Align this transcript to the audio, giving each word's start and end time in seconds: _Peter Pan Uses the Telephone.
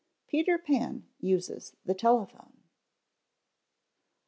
_Peter 0.33 0.57
Pan 0.57 1.05
Uses 1.19 1.75
the 1.85 1.93
Telephone. 1.93 2.53